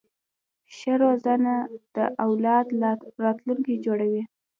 [0.75, 1.55] ښه روزنه
[1.95, 2.67] د اولاد
[3.23, 4.23] راتلونکی جوړوي.